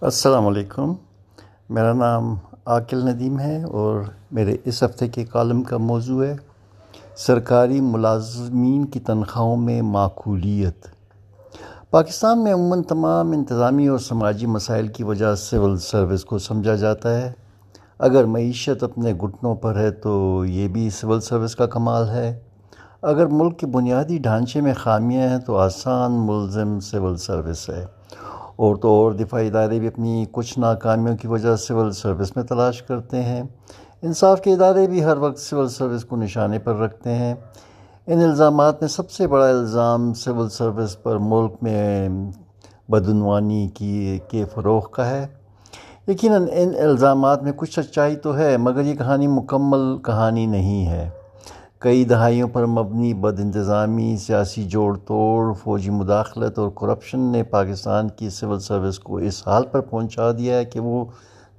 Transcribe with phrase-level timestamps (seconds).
[0.00, 0.92] السلام علیکم۔
[1.70, 2.34] میرا نام
[2.66, 4.00] عاقل ندیم ہے اور
[4.32, 6.36] میرے اس ہفتے کے کالم کا موضوع ہے،
[7.16, 10.86] سرکاری ملازمین کی تنخواہوں میں معقولیت۔
[11.90, 17.20] پاکستان میں عموماً تمام انتظامی اور سماجی مسائل کی وجہ سول سروس کو سمجھا جاتا
[17.20, 17.32] ہے۔
[17.98, 22.38] اگر معیشت اپنے گھٹنوں پر ہے تو یہ بھی سول سروس کا کمال ہے۔
[23.02, 27.97] اگر ملک کے بنیادی ڈھانچے میں خامیاں ہیں تو آسان ملزم سول سروس ہے۔
[28.58, 32.82] اور تو اور دفاعی ادارے بھی اپنی کچھ ناکامیوں کی وجہ سول سروس میں تلاش
[32.82, 33.42] کرتے ہیں۔
[34.02, 37.34] انصاف کے ادارے بھی ہر وقت سول سروس کو نشانے پر رکھتے ہیں۔
[38.06, 42.08] ان الزامات میں سب سے بڑا الزام سول سروس پر ملک میں
[42.88, 45.26] بدعنوانی کی کے فروغ کا ہے۔
[46.08, 51.10] یقیناً ان الزامات میں کچھ سچائی تو ہے، مگر یہ کہانی مکمل کہانی نہیں ہے۔
[51.80, 58.08] کئی دہائیوں پر مبنی بد انتظامی سیاسی جوڑ توڑ، فوجی مداخلت اور کرپشن نے پاکستان
[58.08, 61.04] کی سول سروس کو اس حال پر پہنچا دیا ہے کہ وہ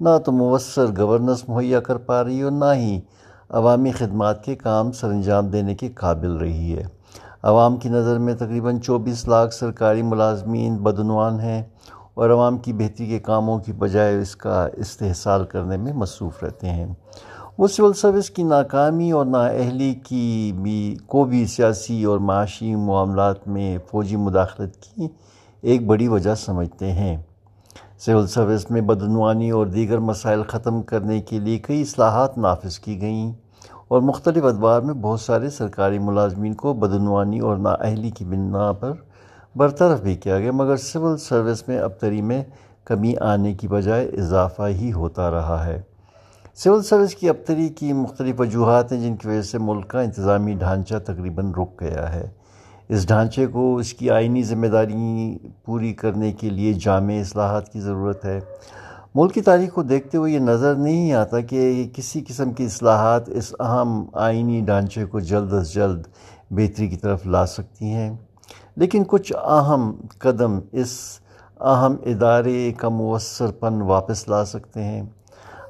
[0.00, 3.00] نہ تو مؤثر گورننس مہیا کر پا رہی اور نہ ہی
[3.48, 6.82] عوامی خدمات کے کام سر انجام دینے کے قابل رہی ہے۔
[7.42, 11.62] عوام کی نظر میں تقریباً چوبیس لاکھ سرکاری ملازمین بدعنوان ہیں
[12.14, 16.70] اور عوام کی بہتری کے کاموں کی بجائے اس کا استحصال کرنے میں مصروف رہتے
[16.70, 16.94] ہیں۔
[17.58, 23.48] وہ سول سروس کی ناکامی اور نااہلی کی بھی کو بھی سیاسی اور معاشی معاملات
[23.48, 25.08] میں فوجی مداخلت کی
[25.62, 27.16] ایک بڑی وجہ سمجھتے ہیں۔
[27.98, 33.00] سول سروس میں بدعنوانی اور دیگر مسائل ختم کرنے کے لیے کئی اصلاحات نافذ کی
[33.00, 33.32] گئیں
[33.88, 38.92] اور مختلف ادوار میں بہت سارے سرکاری ملازمین کو بدعنوانی اور نااہلی کی بنا پر
[39.56, 42.44] برطرف بھی کیا گیا، مگر سول سروس میں ابتری میں
[42.84, 45.82] کمی آنے کی بجائے اضافہ ہی ہوتا رہا ہے۔
[46.64, 50.52] سول سروس کی ابتری کی مختلف وجوہات ہیں جن کی وجہ سے ملک کا انتظامی
[50.52, 52.30] ڈھانچہ تقریباً رک گیا ہے۔
[52.88, 57.80] اس ڈھانچے کو اس کی آئینی ذمہ داری پوری کرنے کے لیے جامع اصلاحات کی
[57.80, 58.40] ضرورت ہے۔
[59.14, 63.28] ملک کی تاریخ کو دیکھتے ہوئے یہ نظر نہیں آتا کہ کسی قسم کی اصلاحات
[63.28, 66.02] اس اہم آئینی ڈھانچے کو جلد از جلد
[66.50, 68.16] بہتری کی طرف لا سکتی ہیں۔
[68.76, 71.20] لیکن کچھ اہم قدم اس
[71.60, 75.02] اہم ادارے کا مؤثر پن واپس لا سکتے ہیں۔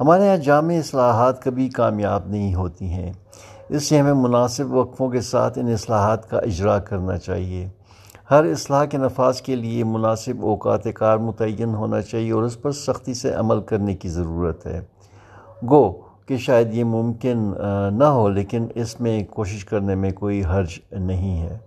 [0.00, 3.12] ہمارے یہاں جامع اصلاحات کبھی کامیاب نہیں ہوتی ہیں۔
[3.68, 7.68] اس سے ہمیں مناسب وقفوں کے ساتھ ان اصلاحات کا اجرا کرنا چاہیے۔
[8.30, 12.72] ہر اصلاح کے نفاذ کے لیے مناسب اوقات کار متعین ہونا چاہیے اور اس پر
[12.72, 14.80] سختی سے عمل کرنے کی ضرورت ہے۔
[15.70, 17.52] گو کہ شاید یہ ممکن
[17.92, 21.58] نہ ہو، لیکن اس میں کوشش کرنے میں کوئی حرج نہیں ہے۔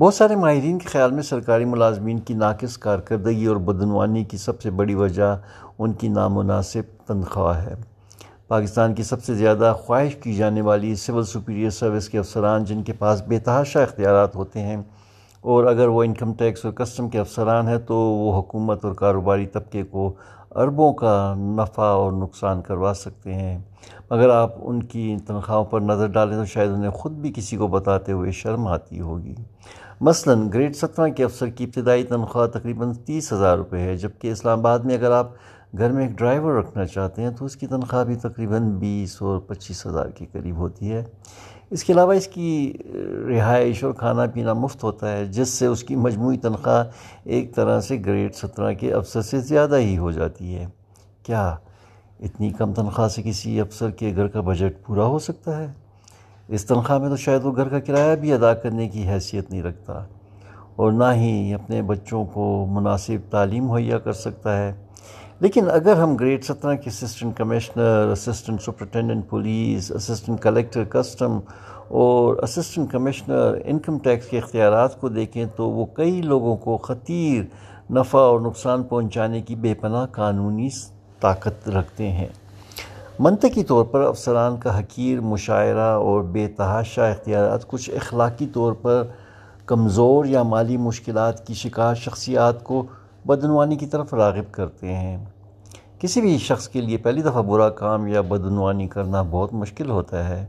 [0.00, 4.60] بہت سارے ماہرین کے خیال میں سرکاری ملازمین کی ناقص کارکردگی اور بدعنوانی کی سب
[4.62, 5.36] سے بڑی وجہ
[5.78, 7.74] ان کی نامناسب تنخواہ ہے۔
[8.48, 12.82] پاکستان کی سب سے زیادہ خواہش کی جانے والی سول سپیریئر سروس کے افسران جن
[12.82, 14.76] کے پاس بے تحاشا اختیارات ہوتے ہیں،
[15.44, 19.46] اور اگر وہ انکم ٹیکس اور کسٹم کے افسران ہیں تو وہ حکومت اور کاروباری
[19.46, 20.12] طبقے کو
[20.56, 23.58] اربوں کا نفع اور نقصان کروا سکتے ہیں۔
[24.10, 27.66] مگر آپ ان کی تنخواہوں پر نظر ڈالیں تو شاید انہیں خود بھی کسی کو
[27.68, 29.34] بتاتے ہوئے شرم آتی ہوگی۔
[30.02, 34.58] مثلا گریڈ سترہ کے افسر کی ابتدائی تنخواہ تقریباً تیس ہزار روپے ہے، جبکہ اسلام
[34.58, 35.32] آباد میں اگر آپ
[35.78, 39.38] گھر میں ایک ڈرائیور رکھنا چاہتے ہیں تو اس کی تنخواہ بھی تقریباً بیس اور
[39.38, 41.04] پچیس ہزار کے قریب ہوتی ہے۔
[41.70, 42.78] اس کے علاوہ اس کی
[43.28, 46.84] رہائش اور کھانا پینا مفت ہوتا ہے، جس سے اس کی مجموعی تنخواہ
[47.24, 50.66] ایک طرح سے گریڈ سترہ کے افسر سے زیادہ ہی ہو جاتی ہے۔
[51.22, 51.56] کیا
[52.20, 55.72] اتنی کم تنخواہ سے کسی افسر کے گھر کا بجٹ پورا ہو سکتا ہے؟
[56.50, 59.62] اس تنخواہ میں تو شاید وہ گھر کا کرایہ بھی ادا کرنے کی حیثیت نہیں
[59.62, 60.04] رکھتا
[60.76, 64.72] اور نہ ہی اپنے بچوں کو مناسب تعلیم مہیا کر سکتا ہے۔
[65.40, 71.38] لیکن اگر ہم گریڈ سترہ کے assistant commissioner, assistant superintendent, police, assistant collector, custom
[71.88, 77.42] اور اسسٹنٹ کمشنر انکم ٹیکس کے اختیارات کو دیکھیں تو وہ کئی لوگوں کو خطیر
[77.92, 80.68] نفع اور نقصان پہنچانے کی بے پناہ قانونی
[81.20, 82.28] طاقت رکھتے ہیں۔
[83.22, 89.02] منطقی طور پر افسران کا حقیر، مشاعرہ اور بے تحاشا اختیارات کچھ اخلاقی طور پر
[89.66, 92.86] کمزور یا مالی مشکلات کی شکار شخصیات کو
[93.26, 95.24] بدعنوانی کی طرف راغب کرتے ہیں۔
[95.98, 100.28] کسی بھی شخص کے لیے پہلی دفعہ برا کام یا بدعنوانی کرنا بہت مشکل ہوتا
[100.28, 100.46] ہے،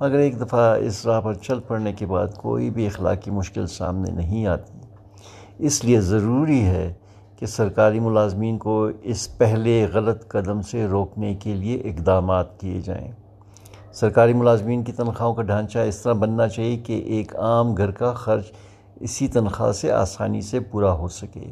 [0.00, 4.10] مگر ایک دفعہ اس راہ پر چل پڑنے کے بعد کوئی بھی اخلاقی مشکل سامنے
[4.10, 4.78] نہیں آتی۔
[5.58, 6.92] اس لیے ضروری ہے
[7.40, 13.12] کہ سرکاری ملازمین کو اس پہلے غلط قدم سے روکنے کے لیے اقدامات کیے جائیں۔
[13.92, 18.12] سرکاری ملازمین کی تنخواہوں کا ڈھانچہ اس طرح بننا چاہیے کہ ایک عام گھر کا
[18.12, 18.44] خرچ
[19.00, 21.50] اسی تنخواہ سے آسانی سے پورا ہو سکے۔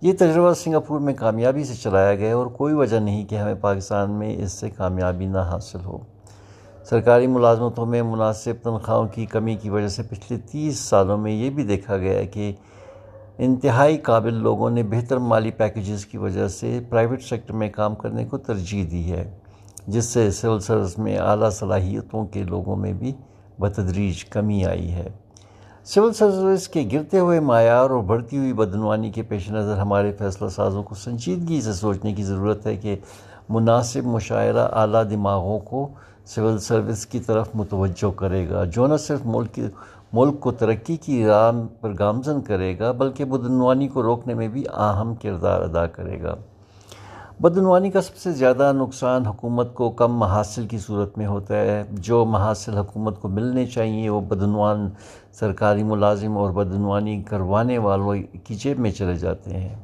[0.00, 4.10] یہ تجربہ سنگاپور میں کامیابی سے چلایا گیا اور کوئی وجہ نہیں کہ ہمیں پاکستان
[4.10, 5.98] میں اس سے کامیابی نہ حاصل ہو۔
[6.84, 11.50] سرکاری ملازمتوں میں مناسب تنخواہوں کی کمی کی وجہ سے پچھلے تیس سالوں میں یہ
[11.50, 12.52] بھی دیکھا گیا کہ
[13.38, 18.24] انتہائی قابل لوگوں نے بہتر مالی پیکیجز کی وجہ سے پرائیویٹ سیکٹر میں کام کرنے
[18.24, 19.30] کو ترجیح دی ہے،
[19.86, 23.12] جس سے سول سروس میں اعلیٰ صلاحیتوں کے لوگوں میں بھی
[23.60, 25.08] بتدریج کمی آئی ہے۔
[25.84, 30.48] سول سروس کے گرتے ہوئے معیار اور بڑھتی ہوئی بدعنوانی کے پیش نظر ہمارے فیصلہ
[30.48, 32.96] سازوں کو سنجیدگی سے سوچنے کی ضرورت ہے کہ
[33.48, 35.88] مناسب مشاعرہ اعلیٰ دماغوں کو
[36.26, 39.60] سول سروس کی طرف متوجہ کرے گا۔ جو نہ صرف ملک
[40.12, 44.64] ملک کو ترقی کی راہ پر گامزن کرے گا، بلکہ بدعنوانی کو روکنے میں بھی
[44.74, 46.34] اہم کردار ادا کرے گا۔
[47.40, 51.84] بدعنوانی کا سب سے زیادہ نقصان حکومت کو کم محاصل کی صورت میں ہوتا ہے۔
[51.90, 54.90] جو محاصل حکومت کو ملنے چاہیے، وہ بدعنوان
[55.32, 58.14] سرکاری ملازم اور بدعنوانی کروانے والوں
[58.44, 59.76] کی جیب میں چلے جاتے ہیں۔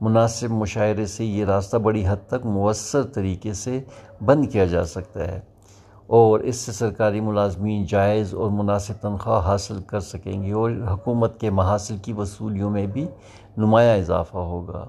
[0.00, 3.80] مناسب مشاعرے سے یہ راستہ بڑی حد تک مؤثر طریقے سے
[4.24, 5.40] بند کیا جا سکتا ہے۔
[6.12, 11.38] اور اس سے سرکاری ملازمین جائز اور مناسب تنخواہ حاصل کر سکیں گے اور حکومت
[11.40, 13.06] کے محاصل کی وصولیوں میں بھی
[13.56, 14.84] نمایاں اضافہ ہوگا۔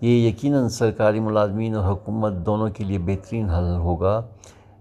[0.00, 4.20] یہ یقیناً سرکاری ملازمین اور حکومت دونوں کے لیے بہترین حل ہوگا۔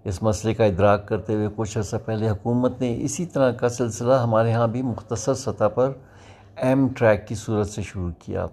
[0.06, 4.14] اس مسئلے کا ادراک کرتے ہوئے کچھ عرصہ پہلے حکومت نے اسی طرح کا سلسلہ
[4.14, 5.92] ہمارے ہاں بھی مختصر سطح پر
[6.58, 8.46] ایم ٹریک کی صورت سے شروع کیا،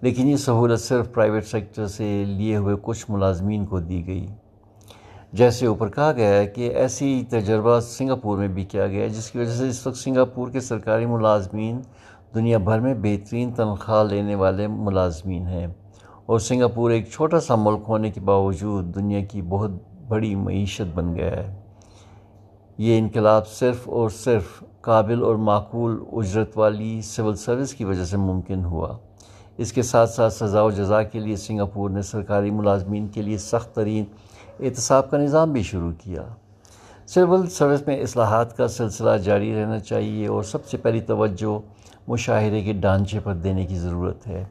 [0.00, 4.26] لیکن یہ سہولت صرف پرائیویٹ سیکٹر سے لیے ہوئے کچھ ملازمین کو دی گئی۔
[5.32, 9.30] جیسے اوپر کہا گیا ہے کہ ایسی تجربہ سنگاپور میں بھی کیا گیا ہے، جس
[9.30, 11.80] کی وجہ سے اس وقت سنگاپور کے سرکاری ملازمین
[12.34, 15.66] دنیا بھر میں بہترین تنخواہ لینے والے ملازمین ہیں۔
[16.26, 19.70] اور سنگاپور ایک چھوٹا سا ملک ہونے کے باوجود دنیا کی بہت
[20.08, 21.60] بڑی معیشت بن گیا ہے۔
[22.78, 28.16] یہ انقلاب صرف اور صرف قابل اور معقول اجرت والی سول سروس کی وجہ سے
[28.16, 28.98] ممکن ہوا۔
[29.56, 33.38] اس کے ساتھ ساتھ سزا و جزا کے لیے سنگاپور نے سرکاری ملازمین کے لیے
[33.38, 34.04] سخت ترین
[34.62, 36.22] احتساب کا نظام بھی شروع کیا۔
[37.06, 41.58] سول سروس میں اصلاحات کا سلسلہ جاری رہنا چاہیے اور سب سے پہلی توجہ
[42.08, 44.44] مشاہرے کے ڈانچے پر دینے کی ضرورت ہے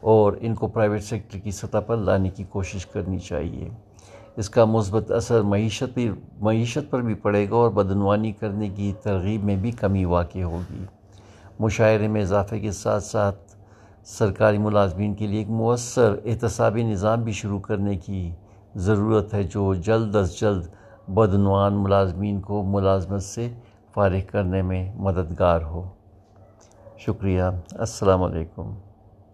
[0.00, 3.68] اور ان کو پرائیویٹ سیکٹر کی سطح پر لانے کی کوشش کرنی چاہیے۔
[4.36, 6.10] اس کا مثبت اثر معیشت بھی
[6.40, 10.84] معیشت پر بھی پڑے گا اور بدعنوانی کرنے کی ترغیب میں بھی کمی واقع ہوگی۔
[11.60, 13.38] مشاعرے میں اضافے کے ساتھ ساتھ
[14.04, 18.30] سرکاری ملازمین کے لیے ایک مؤثر احتسابی نظام بھی شروع کرنے کی
[18.76, 20.66] ضرورت ہے جو جلد از جلد
[21.08, 23.48] بدعنوان ملازمین کو ملازمت سے
[23.94, 25.90] فارغ کرنے میں مددگار ہو۔
[26.98, 27.42] شکریہ۔
[27.72, 28.74] السلام علیکم۔